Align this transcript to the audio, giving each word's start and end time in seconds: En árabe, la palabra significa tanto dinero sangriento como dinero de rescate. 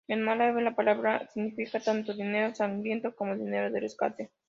En 0.07 0.27
árabe, 0.27 0.63
la 0.63 0.73
palabra 0.75 1.27
significa 1.27 1.79
tanto 1.79 2.15
dinero 2.15 2.55
sangriento 2.55 3.15
como 3.15 3.35
dinero 3.35 3.69
de 3.71 3.81
rescate. 3.81 4.31